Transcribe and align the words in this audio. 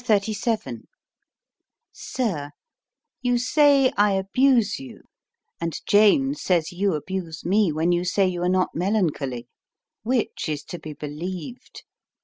_SIR, 1.91 2.51
You 3.21 3.37
say 3.37 3.93
I 3.95 4.13
abuse 4.13 4.79
you; 4.79 5.03
and 5.59 5.79
Jane 5.85 6.33
says 6.33 6.71
you 6.71 6.95
abuse 6.95 7.45
me 7.45 7.71
when 7.71 7.91
you 7.91 8.03
say 8.03 8.27
you 8.27 8.41
are 8.41 8.49
not 8.49 8.69
melancholy: 8.73 9.47
which 10.01 10.49
is 10.49 10.63
to 10.69 10.79
be 10.79 10.93
believed? 10.93 11.83